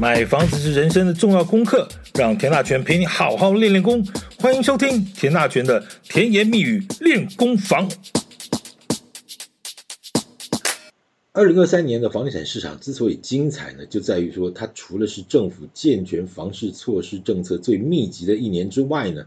[0.00, 4.06] 买房子是人生的重要功课，让田大权陪你好好练练功。
[4.38, 7.90] 欢迎收听田大权的甜言蜜语练功房。
[11.32, 19.26] 二零二三年的房地产市场之所以精彩呢，就在于说它除了是政府健全房市措施政策最密集的一年之外呢，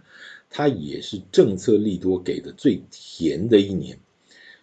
[0.49, 3.99] 它也是政策利多给的最甜的一年。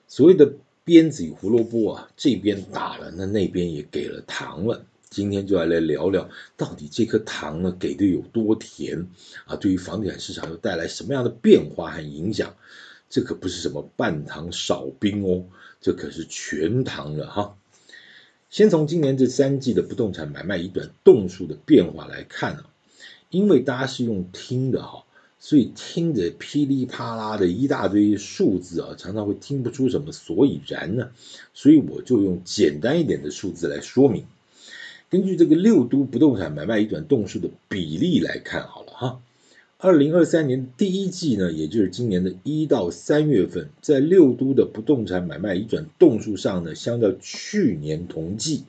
[0.06, 0.54] 所谓的
[0.84, 4.86] 鞭子与胡萝卜啊，这边打了，那那边也给了糖了。
[5.10, 9.08] 今天就来来聊聊，到底这颗糖呢给的有多甜
[9.46, 9.56] 啊？
[9.56, 12.54] 对于房地产市场又带来什么样的变化和影响？
[13.08, 15.46] 这可不是什么半糖少冰哦，
[15.80, 17.56] 这可是全糖了哈。
[18.50, 22.70] 先从今年这三季的不动产买卖移转栋数的变化来看啊，
[23.30, 25.04] 因为大家是用听的哈，
[25.38, 31.10] 所以听着噼里啪啦的一大堆数字啊，常常会听不出什么所以然呢，
[31.54, 34.26] 所以我就用简单一点的数字来说明。
[35.10, 39.20] 根据这个六都不动产买卖移转栋数的比例来看，好了哈，
[39.78, 48.64] 二零二三年第一季呢，也就是今年的一到三月份，在六都的不动产买卖移转栋数上呢，相较去年同季，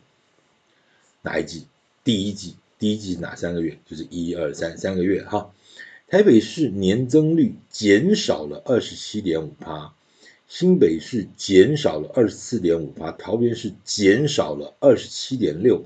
[1.22, 1.66] 哪一季？
[2.06, 3.78] 第一季，第一季哪三个月？
[3.86, 5.52] 就是一二三三个月哈。
[6.08, 9.94] 台北市年增率减少了二十七点五趴，
[10.48, 15.84] 新北市减少了二十四点五趴，桃园市减少了二十七点六。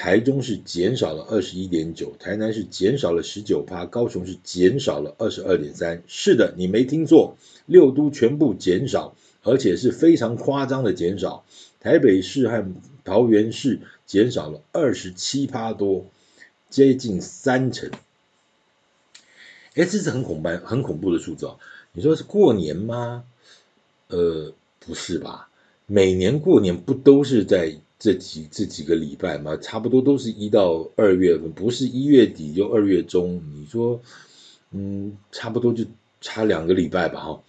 [0.00, 6.02] 台中是减少了二十一点九，台南是减少了十九趴，高雄是减少了二十二点三。
[6.06, 7.36] 是的，你没听错，
[7.66, 11.44] 六都全部减少，而且是非常夸张的减少。
[11.80, 12.66] 台北市和
[13.04, 16.06] 桃园市减少了二十七趴多，
[16.70, 17.90] 接近三成。
[19.74, 21.58] 哎，这是很恐怖、很恐怖的数字哦。
[21.92, 23.24] 你说是过年吗？
[24.08, 25.50] 呃，不是吧？
[25.84, 27.76] 每年过年不都是在？
[28.00, 33.42] 这几这几个礼拜嘛，差不多都是一到二月份，不是一月底就二月中。
[33.54, 34.00] 你说，
[34.70, 35.84] 嗯，差不多就
[36.22, 37.42] 差两个礼拜吧，哈。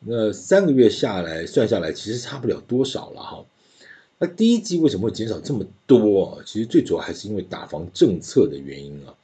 [0.00, 3.46] 那三个月下来算下来，其实差不了多少了，哈。
[4.18, 6.42] 那第一季为什么会减少这么多？
[6.44, 9.14] 其实最主要还是因为打房政策的原因啊，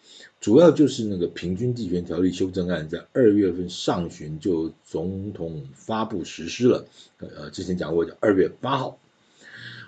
[0.41, 6.87] 主要就是那个平均地权条例修正案在二月份上旬就总统发布实施了，
[7.19, 8.99] 呃，之前讲过的二月八号。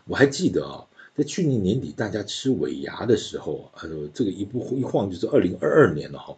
[0.09, 0.87] 我还记得啊，
[1.17, 6.37] 在去年年底大家吃尾牙的时候，呃，这个一不一晃就是二零二二年了哈，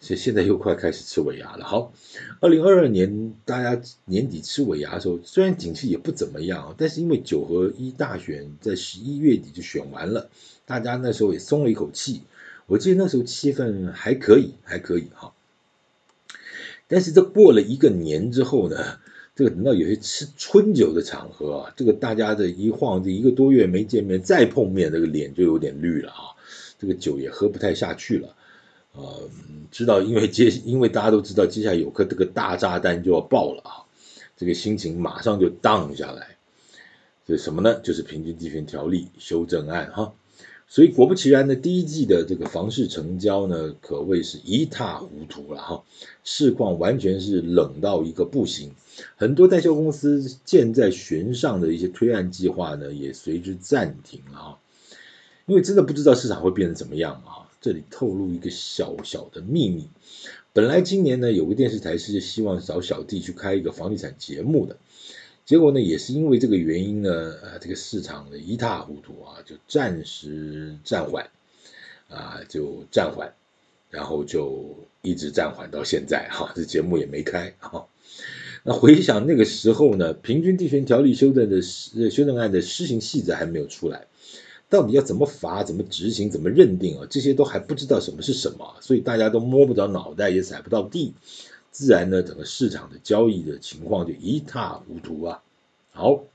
[0.00, 1.64] 所以现在又快开始吃尾牙了。
[1.64, 1.92] 好，
[2.40, 10.28] 二零二二年大家年底吃尾牙的时候，虽然景气也不怎么样，但是因为九合一大选在十一月底就选完了，
[10.64, 12.22] 大家那时候也松了一口气。
[12.66, 15.32] 我记得那时候气氛还可以，还可以哈。
[16.88, 18.98] 但是这过了一个年之后呢？
[19.36, 26.32] 这个等到有些吃春酒的场合啊，这个大家这一晃这一个多月没见面，再碰面，这个脸就有点绿了啊，
[26.78, 28.34] 这个酒也喝不太下去了，
[28.94, 29.28] 呃，
[29.70, 33.84] 知道因为接因为大家都知道接下来有颗这个大炸弹就要爆了啊，
[34.38, 36.38] 这个心情马上就 down 下来，
[37.26, 37.78] 这什么呢？
[37.80, 40.14] 就是平均地权条例修正案哈。
[40.68, 45.84] 所以果不其然呢，第一季的这个房市成交呢，可谓是一塌糊涂了哈，
[46.24, 48.72] 市况完全是冷到一个不行，
[49.16, 54.58] 很多代销公司箭在弦上的一些推案计划呢，也随之暂停了哈，
[55.46, 57.46] 因为真的不知道市场会变成怎么样啊。
[57.58, 59.88] 这里透露一个小小的秘密，
[60.52, 64.76] 本来今年呢，有个电视台是希望找小弟去开一个房地产节目的。
[65.46, 71.30] 结果呢，也是因为这个原因呢，啊，这个市场的一塌糊涂啊，就暂时暂缓，
[72.08, 73.32] 啊，就暂缓，
[73.88, 77.86] 然后就一直暂缓到现在哈，这节目也没开哈。
[78.64, 84.08] 那回想那个时候呢，平均地权条例修正的修正案的施行细则还没有出来，
[84.68, 91.14] 到底要怎么罚、怎么执行、怎么认定啊，这些都还不知道什么是什么，所以大家都摸不着脑袋，也踩不到地。
[91.70, 95.42] 自然呢，整个市场的交易的情况就一塌糊涂啊。
[95.96, 96.26] 好，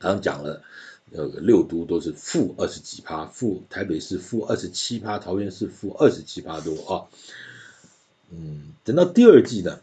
[0.00, 0.60] 刚刚讲了，
[1.08, 7.06] 那个六都都是负二十几趴，负台北市负二十七趴，桃园市负二十七趴多啊。
[8.32, 9.78] 嗯，等到第二季呢，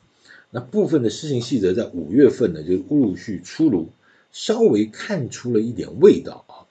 [0.51, 3.87] 那部分的施行细则在五月份呢就陆续出炉，
[4.33, 6.67] 稍微看出了一点味道啊。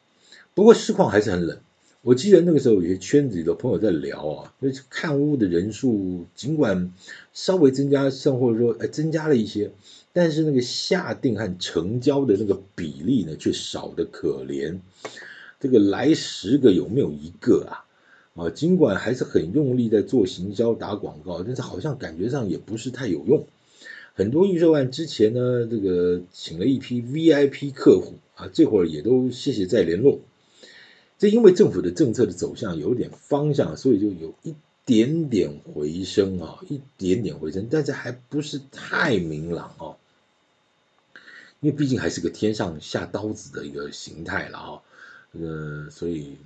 [0.52, 1.58] 不过市况还是很冷。
[2.02, 6.92] 我记得那个时候有些圈子里的朋友在聊啊，就是看屋的人数尽管
[7.32, 9.72] 稍微增加，甚或者说哎增加了一些，
[10.12, 14.80] 但是那个下定和成交的那个比例呢，却少得可怜。
[15.60, 17.84] 这个来十个有没有一个啊？
[18.34, 23.46] 啊，尽管还是很用力在做行销打广告，但是好像感觉上也不是太有用。
[24.14, 30.20] 很多预售案之前呢，这个请了一批 VIP 客户啊，这会儿也都谢谢再联络。
[31.18, 34.54] 这因为政府的政策的走向有点方向，所以就有一
[34.88, 39.84] 点点回升啊，一点点回升，但是还不是太明朗啊。
[41.60, 44.80] 因为毕竟还是个天上下刀子的一个形态了啊，
[45.32, 46.36] 呃，所以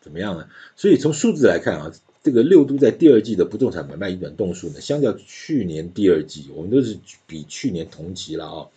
[0.00, 0.48] 怎么样呢？
[0.74, 1.92] 所以从数字来看啊。
[2.24, 8.68] 这个六都在第二季的不动产买卖移转栋数呢，相较去年第二季，我们都是比去年同期了啊。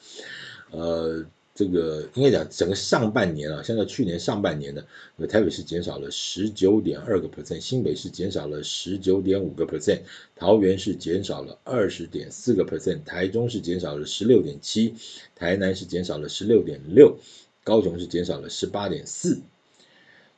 [0.72, 4.84] 呃，这个应该讲整个上半年啊，相较去年上半年呢，
[5.16, 10.02] 那台北市减少了十九点二个 percent，新北市减少了十九点五个 percent，
[10.36, 14.96] 桃园市减少了二十点四个 percent，台中市减少了十六点七，
[15.34, 17.19] 台南市减少了十六点六，
[17.63, 19.40] 高雄市减少了十八点四。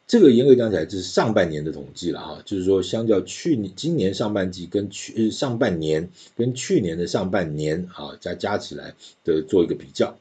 [0.05, 8.93] 这个严格讲起来，这是上半年的统计了哈，就是说，相较去年今年上半季跟去上半年跟去年的上半年啊，加加起来
[9.25, 10.17] 的做一个比较，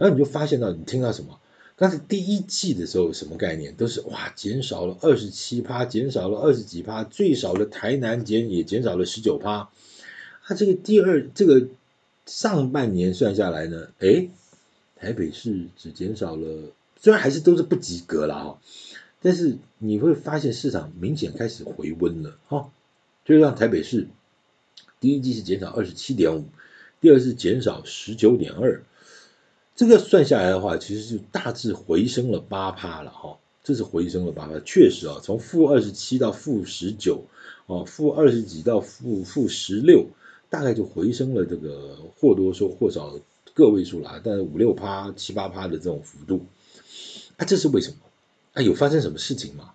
[0.00, 1.38] 然后你就发现到，你听到什么？
[1.76, 3.74] 刚才第一季的时候什么概念？
[3.76, 9.68] 都是哇，减少了二十七趴，减少了二十几趴，最少的台南减也减少了十九趴。
[10.42, 11.68] 它这个第二这个
[12.24, 14.28] 上半年算下来呢，哎，
[14.96, 16.72] 台北市只减少了。
[16.98, 18.58] 虽然还是都是不及格了哈，
[19.20, 22.70] 但是你会发现市场明显开始回温了哈，
[23.26, 24.08] 就像台北市
[24.98, 26.44] 第一季是减少二十七点五，
[27.02, 28.82] 第二是减少十九点二，
[29.80, 37.24] 这个算下来的话，其实是大致回升了八趴了哈，这是回升了八趴，确实啊，从负二十七到负十九，
[37.64, 40.04] 哦，负二十几到负负十六，
[40.50, 43.18] 大概就回升了这个或多说或少
[43.54, 46.44] 个位数了，但是五六趴七八趴的这种幅度。
[47.38, 47.96] 啊，这是为什么？
[48.52, 49.72] 啊，有发生什么事情吗？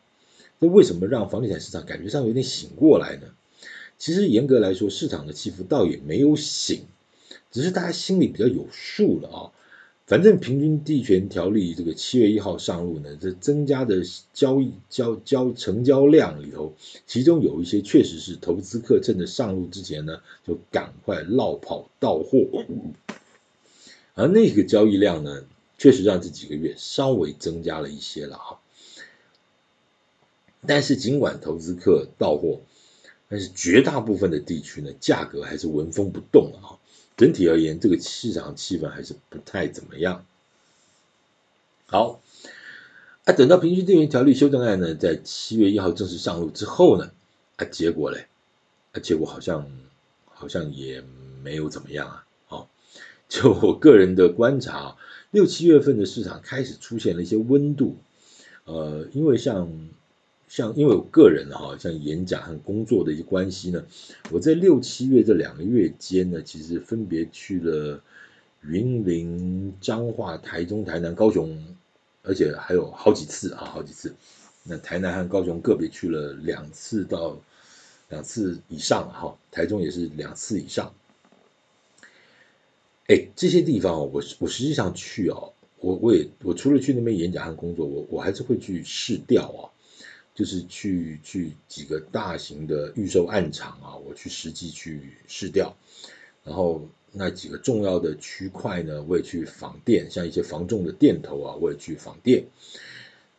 [0.59, 3.29] 那为什么让房地产市场感觉上有点醒过来呢？
[3.97, 6.83] 其实严格来说，市场的起伏倒也没有醒，
[7.49, 9.51] 只是大家心里比较有数了啊。
[10.05, 14.03] 反正平均地权条例这个七月一号上路呢，这增加的
[14.33, 16.75] 交易交交成交量里头，
[17.07, 22.63] 其中有一些确实是投资客趁着上路之前呢，就赶快落跑到货，
[24.13, 25.43] 而那个交易量呢，
[25.79, 28.59] 确实让这几个月稍微增加了一些了哈，
[30.67, 32.61] 但是尽管投资客到货，
[33.27, 36.77] 但是绝大部分的地区呢，价格还是纹风不动的哈。
[37.17, 40.25] 整体而言，这个市场气氛还是不太怎么样。
[41.87, 42.21] 好，
[43.23, 47.11] 啊，等到平均地权条例修正案呢，在七月一号正式上路之后呢，
[47.57, 48.27] 啊，结果嘞，
[48.93, 49.71] 啊，结果好像
[50.25, 51.03] 好像也
[51.43, 52.25] 没有怎么样啊。
[52.47, 52.69] 好，
[53.29, 54.97] 就我个人的观察。
[55.31, 57.97] 六七月份的市场开始出现了一些温度，
[58.63, 59.69] 呃，因为像
[60.55, 63.85] 像因为我个人哈，像演讲和工作的一些关系呢，
[64.31, 68.01] 我在六七月这两个月间呢，其实分别去了
[68.61, 71.61] 云林、彰化、台中、台南、高雄，
[72.23, 74.15] 而且还有好几次啊，好几次。
[74.63, 77.37] 那台南和高雄个别去了两次到
[78.07, 80.93] 两次以上哈，台中也是两次以上。
[83.07, 89.74] 哎，这些地方，我我实际上去哦，我我也我除了去那边演讲和工作，我我还是会去市调啊，
[90.35, 95.75] 就是去去几个大型的预售案场啊，我去实际去试调，
[96.43, 102.45] 然后那几个重要的区块呢，我也去访店，像一些防重的店头啊，我也去访店。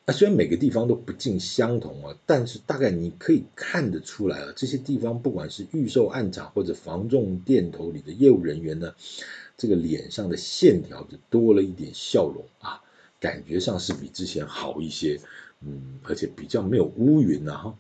[0.05, 8.95] 那虽然每个地方都不尽相同啊，但是大概你可以看得出来啊，这些地方不管是预售案场或者防重店头里的业务人员呢。
[9.59, 12.83] 这个脸上的线条就多了一点笑容啊，
[13.21, 15.19] 感觉上是比之前好一些，
[15.67, 17.79] 嗯，而且比较没有乌云呐哈，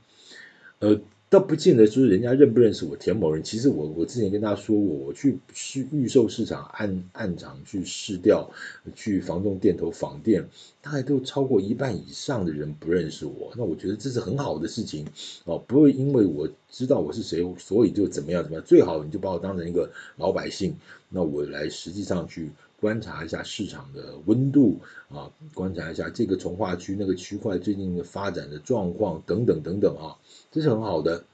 [0.80, 1.00] 呃。
[1.28, 8.48] 倒不见得说人家认不认识我田某人，其实我我之前跟他说过，我去去预售市场案案场去试调，
[8.94, 10.48] 去房东店头访店，
[10.80, 15.04] 大概都超过一半以上的人不认识我，那我觉得这是很好的事情
[15.44, 20.76] 哦，不会因为我知道我是谁，所以就怎么样怎么样，最好你就把我当成一个老百姓，
[21.08, 30.18] 那我来实际上去观察一下市场的温度啊，观察一下这个从化区那个区块最近的发展的状况等等等等啊。
[30.52, 31.24] 这是很好的，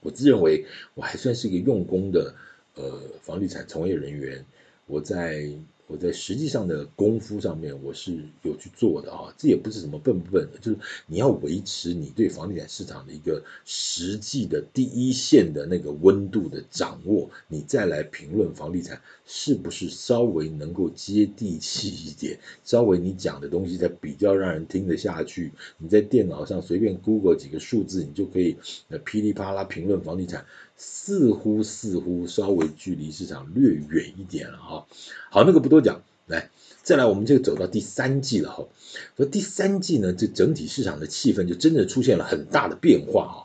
[0.00, 2.34] 我自认为我还算是一个用功的
[2.74, 4.44] 呃房地产从业人员。
[4.86, 5.50] 我在
[5.90, 25.50] 我在实际上的功夫上面，我是有去做的啊，这也不是什么笨不笨的，就是你要维持你对房地产市场的一个实际的第一线的那个温度的掌握，你再来评论房地产是不是稍微能够接地气一点，稍微你讲的东西才比较让人听得下去。
[25.78, 28.56] 你在电脑上随便 Google 几个数字，你就可以
[29.04, 30.46] 噼里啪啦评论房地产，
[30.82, 34.86] 似乎似乎稍微距离市场略远一点了哈。
[35.30, 35.82] 好，那个不多。
[35.82, 36.48] 讲来，
[36.82, 38.66] 再来，我们就走到第三季了哈。
[39.14, 43.36] 说第三季呢，这整体市场的气氛就真的出现了很大的变化啊。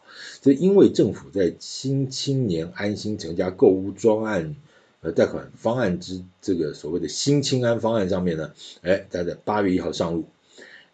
[0.42, 4.56] 这因为政府在新青年安心成家购屋专案
[5.02, 10.24] 呃贷款方案之这个所谓的新青安方案上面呢，哎，它在八月一号上路。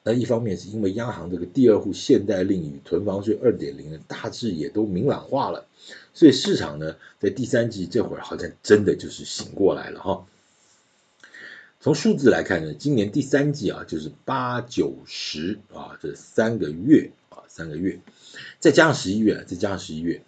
[0.04, 5.68] 那一方面是因为央行这个第二户限贷令与囤房税二点零呢，大致也都明朗化了，
[6.14, 10.26] 所以市场呢在第三季这会儿好像真的就是醒过来了哈。
[11.80, 18.00] 从数字来看呢，今年第三季啊，就是八九十啊，这三个月啊，三个月，
[18.60, 20.22] 再加上十一月，再加上十一月，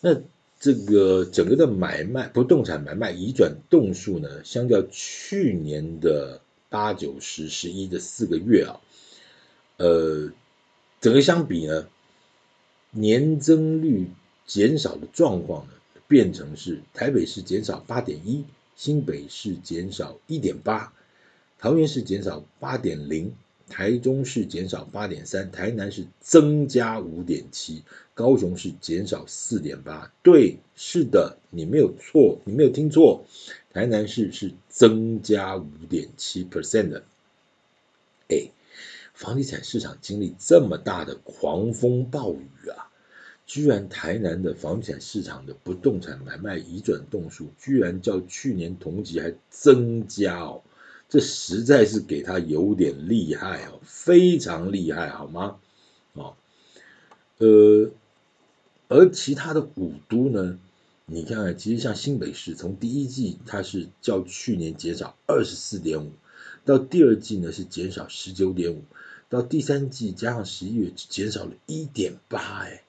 [0.00, 0.16] 那
[0.60, 8.80] 这个整个的买卖不动产买卖移转栋数呢，相较去年的八九十十一的四个月啊，
[9.76, 10.32] 呃，
[11.00, 11.88] 整个相比呢，
[12.90, 14.08] 年增率
[14.46, 15.72] 减少的状况呢，
[16.08, 18.44] 变成是台北市减少八点一。
[18.74, 20.92] 新北市减少一点八，
[21.58, 23.34] 桃园市减少八点零，
[23.68, 30.12] 台中市减少八点三，台南市增加五点七，高雄市减少四点八。
[30.22, 33.26] 对，是的，你没有错，你没有听错，
[33.72, 37.04] 台南市是增加五点七 percent 的。
[38.28, 38.50] 哎，
[39.22, 42.90] 房地产市场经历这么大的狂风暴雨啊！
[43.46, 50.62] 居然台南的房地产市场的不动产买卖移转栋数，居然较去年同期还增加哦，
[51.08, 55.60] 这实在是给他有点厉害哦，非常厉害，好吗？
[56.14, 56.34] 哦，
[57.38, 57.92] 呃，
[58.88, 60.58] 而其他的五都呢，
[61.06, 66.10] 你看看，其实像新北市，从第一季它是较去年减少二十四点五，
[66.64, 68.82] 到第二季呢是减少十九点五，
[69.32, 72.82] 到第三季加上十一月减少了一点八，哎。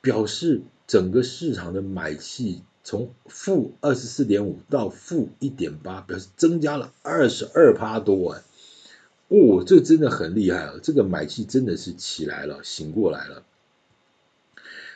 [0.00, 8.42] 表示整个市场的买气从负二十四点五到负一点八，表示增加了二十二趴多哎，
[9.26, 13.42] 哦，这真的很厉害啊，这个买气真的是起来了，醒过来了。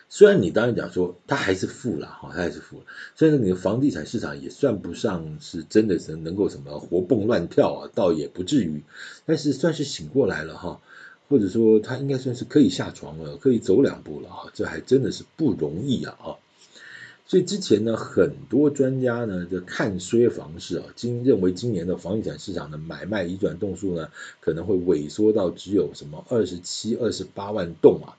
[0.08, 2.84] 虽然你当然讲说它还是负了哈，它还是负了，
[3.14, 8.84] 虽然你的房地产市场也算不上是真的是能够什么活蹦乱跳啊，倒也不至于，
[9.24, 10.80] 但是算是醒过来了哈。
[11.28, 16.38] 或者说他应该算是可以下床了，可以走两步了啊，这还真的是不容易啊啊！
[17.26, 24.08] 所以之前呢，很多专家呢就看衰房市啊，今认为今年的房地产市场的买卖移转栋数呢
[24.40, 28.14] 可能会萎缩到只有什么二十七、二十八万栋啊。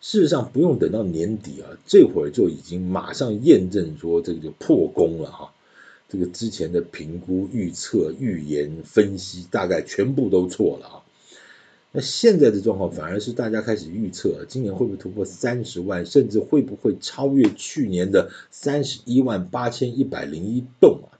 [0.00, 5.52] 事实上不用等到年底啊，这会儿就已经马上验证说这个就破功了哈。
[6.08, 11.02] 这个之前的评估、预测、预言、分析，大概全部都错了啊。
[11.92, 21.17] 那现在的状况反而是大家开始预测，今年会不会突破三十万，甚至会不会超越去年的三十一万八千一百零一栋啊？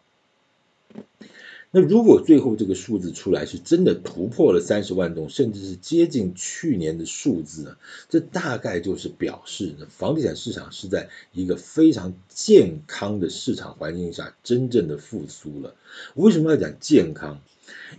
[1.71, 7.77] 那如果最后这个数字出来是真的突破了三十万栋，甚至是接近去年的数字呢？
[8.09, 15.75] 这大概就是表示呢，房地产市场是在一个非常健康的市场环境下真正的复苏了。
[16.15, 17.41] 为什么要讲健康？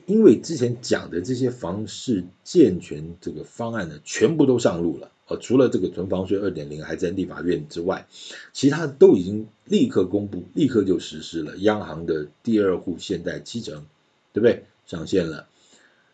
[0.08, 8.08] 因为之前讲的这些房市健全这个方案呢，全部都上路了，呃，除了这个囤房税二点零还在立法院之外，
[8.52, 11.56] 其他都已经立刻公布，立刻就实施了。
[11.58, 13.86] 央行的第二户现贷七成，
[14.34, 14.66] 对不对？
[14.88, 15.48] 上线了。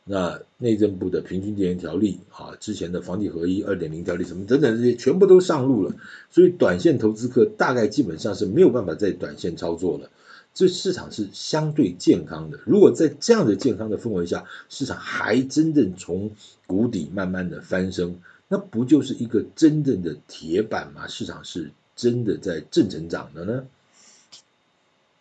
[0.04, 5.96] 那内政部的平均电源条例啊，之前的房地合一二点零条例什么等等这些，全部都上路了。
[6.30, 10.12] 所以短线投资客大概基本上是没有办法再短线操作了。
[10.54, 12.60] 这市场是相对健康的。
[12.66, 16.32] 如果在这样的健康的氛围下，市场还真正从
[16.68, 21.08] 谷底慢慢的翻身，那不就是一个真正的铁板吗？
[21.08, 23.66] 市场是真的在正成长的呢？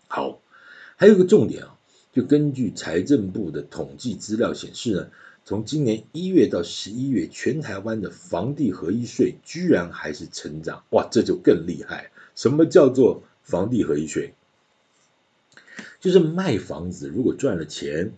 [0.08, 0.40] 好，
[0.96, 1.78] 还有一个重点啊，
[2.12, 5.10] 就根据财政部的统计资料显示呢，
[5.44, 12.10] 从今年一月到十一月，全台湾的房地合一税居然还是成长，哇，这就更厉害。
[12.34, 14.34] 什么叫做房地合一税？
[15.98, 18.12] 就是卖房子，如果赚了钱，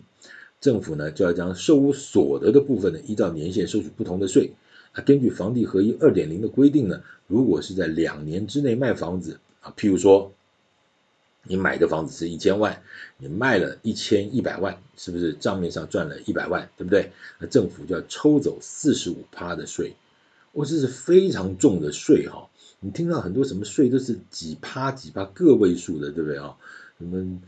[0.59, 4.51] 政府呢就要将收入所得的部分呢，依照年限收取不同的税。
[5.01, 10.33] 根据房地合一二点零的规定呢，如果是在两年之内卖房子啊，譬如说
[11.43, 12.81] 你买的房子是一千万，
[13.17, 17.11] 你卖了一千一百万，是不是账面上赚了一百万，对不对？
[17.39, 19.95] 那政府就要抽走四十五趴的税，
[20.51, 22.49] 哦，这是非常重的税哈。
[22.79, 26.55] 你听到很多什么税都是几趴几趴个位数的，对不对啊？
[26.99, 27.39] 什么？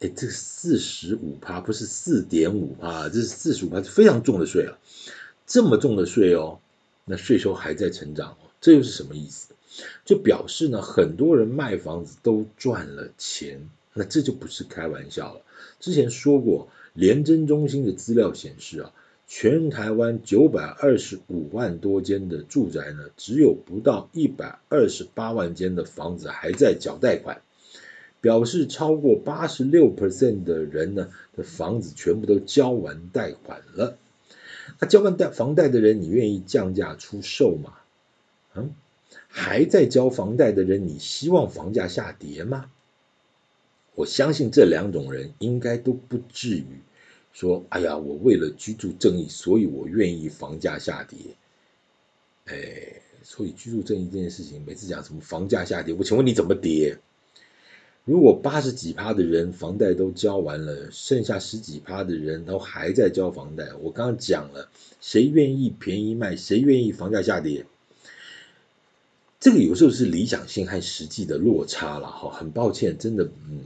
[0.00, 4.76] 哎，这四十五趴不是四点五趴，这是四十五趴，是非常重的税啊！
[5.46, 6.58] 这么重的税哦，
[7.04, 9.52] 那税收还在成长哦，这又是什么意思？
[10.04, 15.40] 就表示呢，很多人卖房子都赚了钱，那这就不是开玩笑了。
[15.80, 18.92] 之前说过，联征中心的资料显示啊，
[19.26, 27.42] 全台湾九百二十五万多间的住宅呢，只有不到一百二十八万间的房子还在缴贷款。
[28.20, 33.98] 表示超过八十六 percent 的人呢的房子全部都交完贷款了。
[34.78, 37.74] 那交完贷房贷的人，你愿意降价出售吗？
[38.54, 38.74] 嗯，
[39.28, 42.70] 还在交房贷的人，你希望房价下跌吗？
[43.94, 46.66] 我相信这两种人应该都不至于
[47.32, 51.18] 说，哎呀，我为了居住正义，所以我愿意房价下跌。
[52.46, 56.98] 哎，所以居住正义这件事情，每次讲什么房价下跌，我请问你怎么跌？
[58.04, 64.68] 如果八十几趴的人房贷都交完了，剩下十几趴的人都还在交房贷，我刚刚讲了，
[65.00, 67.64] 谁愿意便宜卖，谁愿意房价下跌？
[69.40, 73.60] 这个有时候是理想性和实际的落差了哈，很抱歉，真的，嗯。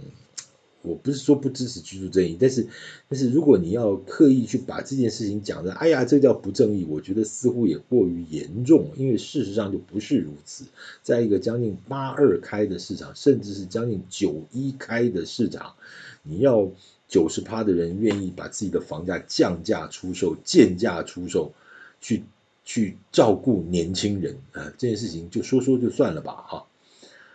[0.88, 2.66] 我不是说不支持居住正义，但是
[3.08, 10.64] 但是如果你要刻意去把这件事情讲的，哎呀，这叫不正义，我觉得似乎也过于严重，因为事实上就不是如此。
[11.02, 15.74] 在一个将近八二开的市场，甚至是将近九一开的市场，
[16.22, 16.70] 你要
[17.06, 21.52] 九十趴的人愿意把自己的房价降价出售、贱价出售，
[22.00, 22.22] 去
[22.64, 26.64] 去照顾年轻人啊，这件事情就说说就算了吧，哈。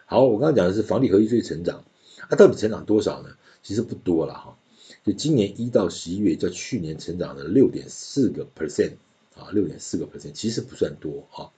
[0.05, 1.83] 好，我刚刚讲的是房地合一税成长。
[2.29, 3.29] 它、啊、到底成长多少呢？
[3.63, 4.57] 其实不多了哈，
[5.05, 8.91] 就今年一到十一月，较去年成长了六点四个 percent
[9.35, 11.49] 啊，六点四个 percent，其实不算多啊。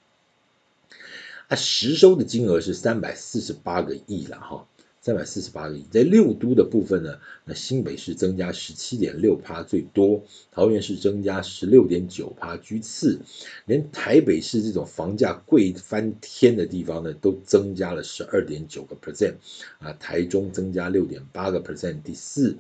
[1.48, 4.68] 啊，实收的金额是三百四十八个亿了哈。
[5.06, 13.20] 三百四十八个亿，在六都的部分呢，那新北市增加十七点六趴最多，桃园市增加十六点九趴居次，
[13.68, 19.36] 连台北市这种房价贵翻天的地方呢，都增加了十二点九个 percent，
[19.78, 22.58] 啊，台中增加六点八个 percent 第四，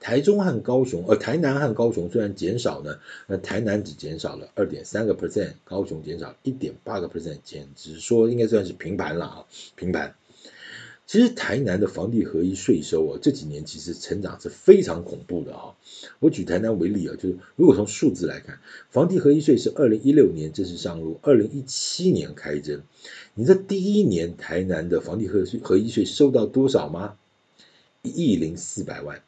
[0.00, 9.44] 台中和高雄，呃，台南和高雄虽然减少呢，那台南只减少了二点三个 percent，高雄减少一点八个 percent，简直说应该算是平盘了啊，
[9.76, 10.14] 平盘。
[11.04, 15.74] 其实台南的房地合一税收啊，这几年其实成长是非常恐怖的啊。
[16.20, 22.82] 我举台南为例啊，就是如果从数字来看，房地合一税是二零一六年正式上路，二零一七年开征。
[23.34, 27.18] 你知道第一年台南的房地合合一税收到多少吗？
[28.02, 29.22] 一亿零四百万，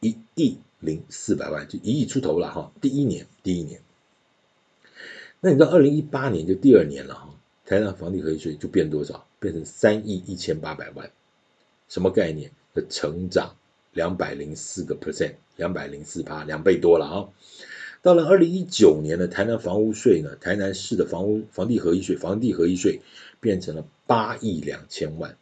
[0.00, 2.72] 一亿零四百万，就一亿出头了哈。
[2.80, 3.80] 第一年，第一年。
[5.40, 7.34] 那你知道二零一八年就第二年了哈。
[7.64, 9.27] 台南房地合一税就变多少？
[9.40, 11.10] 变成三亿一千八百万，
[11.88, 12.50] 什么概念？
[12.74, 13.56] 的成长
[13.92, 17.28] 两百零四个 percent，两百零四趴，两倍多了啊！
[18.02, 23.00] 到了二零一九年的台南房屋税呢，台南市的房屋房地合一税，房地合一税
[23.40, 25.36] 变成了八亿两千万，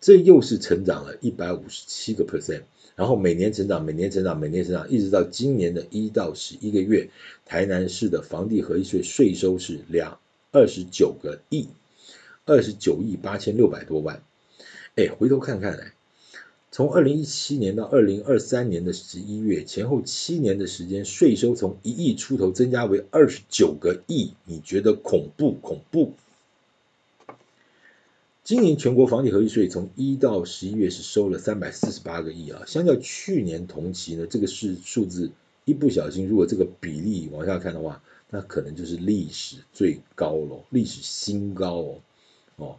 [0.00, 2.62] 这又是成长了一百五十七个 percent，
[2.94, 7.10] 然后每年成长，每年成长，每年成长，一直到今年的一到十一个月，
[7.44, 10.18] 台南市的房地合一税税收是两。
[10.52, 11.68] 二十九个亿，
[12.46, 14.22] 二十九亿八千六百多万，
[14.94, 15.92] 哎，回头看看来，
[16.70, 26.12] 从二零一七年到二零二三年的十一月前后七年的时间，税收从一亿出头增加为二十九个亿，你觉得恐怖恐怖？
[28.44, 35.32] 今年全国房地合一税从一到十一月是收了三百四十八个亿啊，相较去年同期呢，这个是数字
[35.64, 38.02] 一不小心，如果这个比例往下看的话。
[38.28, 42.00] 那可能就是历史最高了，历史新高哦，
[42.56, 42.76] 哦，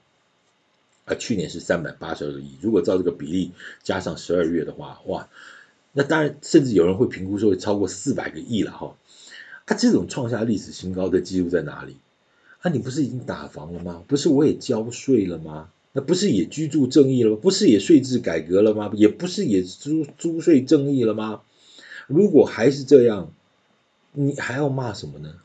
[1.05, 3.51] 啊，去年是三百八十二个亿，如果照这个比例
[3.83, 5.29] 加上十二月的话，哇，
[5.93, 8.95] 那当然甚至有人会评估说会超过四百个亿了哈，
[9.65, 11.97] 啊，这种创下历史新高的记录在哪里？
[12.61, 14.03] 啊，你不是已经打房了吗？
[14.07, 15.69] 不是我也交税了吗？
[15.93, 17.37] 那不是也居住正义了吗？
[17.41, 18.91] 不是也税制改革了吗？
[18.93, 21.41] 也不是也租租税正义了吗？
[22.07, 23.31] 如果还是这样。
[24.19, 25.35] 你还要骂什么呢？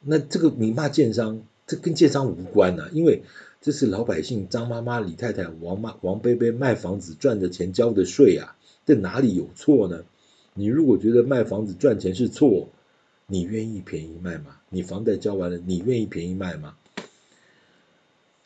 [0.00, 3.22] 那这个你骂建商，这跟建商无关呐、因为
[3.60, 10.04] 这是老百姓张妈妈、李太太、王妈、王伯伯卖房子赚的钱交的税啊，这哪里有错呢？
[10.54, 12.68] 你如果觉得卖房子赚钱是错，
[13.26, 14.56] 你愿意便宜卖吗？
[14.68, 16.74] 你房贷交完了，你愿意便宜卖吗？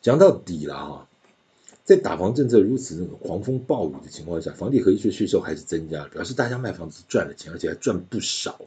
[0.01, 1.09] 讲到底了哈，
[1.83, 8.61] 在打房政策如此狂风暴雨的情况下，房地合一税税收还是增加，表示大家卖房子赚了钱，而且还赚不少。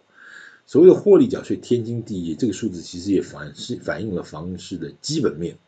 [0.70, 5.58] 所谓的获利缴税天经地义，这个数字其实也反是反映了房市的基本面。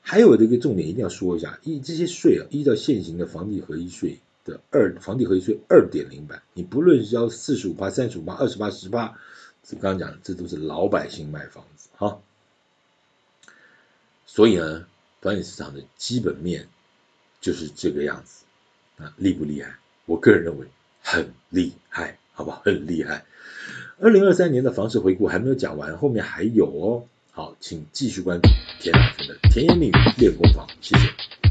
[0.00, 9.18] 还有这个重点一定要说一下，依这些税啊，依照现行的房地合一税的二房地合一税二点零版，你不论是交四十五八、三十五八、二十八、十趴，
[9.72, 12.22] 刚刚讲这都是老百姓卖房子哈。
[14.24, 14.86] 所以呢。
[15.20, 16.68] 房地产市场的基本面
[17.40, 18.44] 就是这个样子
[18.96, 19.76] 啊，厉不厉害？
[20.04, 20.68] 我个人认为
[21.02, 22.62] 很厉害，好不好？
[22.64, 23.26] 很厉害。
[23.98, 27.04] 二零二三年的房市回顾还没有讲完，后面还有哦。
[27.32, 31.45] 好，请继续关注田老师的甜言蜜语练功房，谢谢。